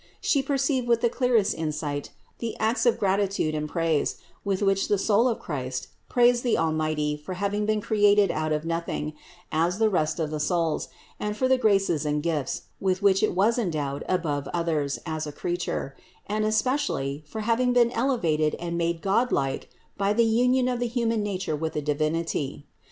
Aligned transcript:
She 0.19 0.41
perceived 0.41 0.87
with 0.87 1.01
the 1.01 1.11
clearest 1.11 1.53
insight 1.55 2.09
the 2.39 2.57
acts 2.57 2.87
of 2.87 2.97
gratitude 2.97 3.53
and 3.53 3.69
praise, 3.69 4.17
with 4.43 4.63
which 4.63 4.87
the 4.87 4.97
soul 4.97 5.27
of 5.27 5.37
Christ 5.37 5.89
praised 6.09 6.43
the 6.43 6.57
Almighty 6.57 7.15
for 7.15 7.35
having 7.35 7.67
been 7.67 7.81
created 7.81 8.31
out 8.31 8.51
of 8.51 8.65
nothing 8.65 9.13
as 9.51 9.77
the 9.77 9.91
rest 9.91 10.19
of 10.19 10.31
the 10.31 10.39
souls, 10.39 10.87
and 11.19 11.37
for 11.37 11.47
the 11.47 11.59
graces 11.59 12.03
and 12.03 12.23
gifts, 12.23 12.63
with 12.79 13.03
which 13.03 13.21
it 13.21 13.35
was 13.35 13.59
endowed 13.59 14.03
above 14.09 14.47
others 14.55 14.97
as 15.05 15.27
a 15.27 15.31
creature; 15.31 15.95
and 16.25 16.45
especially, 16.45 17.23
for 17.27 17.41
having 17.41 17.71
been 17.71 17.91
elevated 17.91 18.55
and 18.55 18.79
made 18.79 19.03
godlike 19.03 19.69
by 19.99 20.13
the 20.13 20.25
union 20.25 20.67
of 20.67 20.79
the 20.79 20.87
human 20.87 21.21
nature 21.21 21.55
with 21.55 21.73
the 21.73 21.79
Divinity. 21.81 22.65